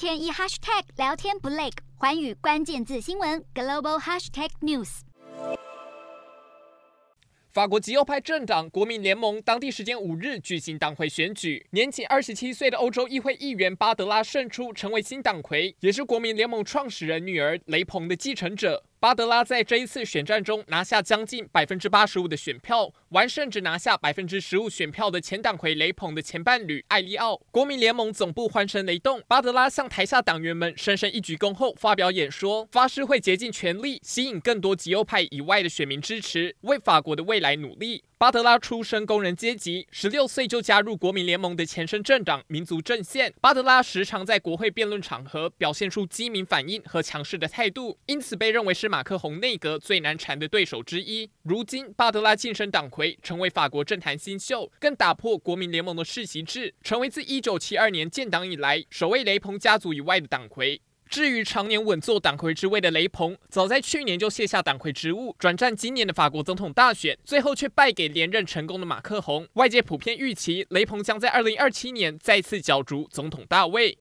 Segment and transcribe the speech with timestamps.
[0.00, 5.00] 天一 hashtag 聊天不累，环宇关键字新闻 global hashtag news。
[7.50, 18.82] 法国极右派政党国民联盟当地时间五日举行党会选举，年仅二十七岁的欧洲议会议员巴德拉胜出，成为新党魁，也是国民联盟创始人女儿雷朋的继承者。
[19.00, 27.40] 巴德拉在这一次选战中拿下将近百分之八十五的选票，完胜只拿下百分之十五选票的前党魁雷鹏的前伴侣艾利奥。
[27.50, 38.04] 国民联盟总部欢声雷动，巴德拉向台下党员们深深一鞠躬后发表演说，发誓会竭尽全力吸引更多极右派以外的选民支持，为法国的未来努力。
[38.20, 43.32] 巴德拉出身工人阶级，十六岁就加入国民联盟的前身政党民族阵线。
[43.40, 51.30] 巴德拉时常在国会辩论场合表现出机敏反应和强势的态度，因此被认为是马克宏内阁最难缠的对手之一。
[51.44, 60.82] 如今，巴德拉晋升党魁，成为法国政坛新秀，更打破国民联盟的世袭制，成为自一九七二年建党以来首位雷朋家族以外的党魁。
[61.10, 69.44] 至于常年稳坐党魁之位的雷鹏，早在去年就卸下党魁职务，转战今年的法国总统大选，最后却败给连任成功的马克宏。
[69.54, 73.98] 外界普遍预期，雷鹏将在二零二七年再次角逐总统大位。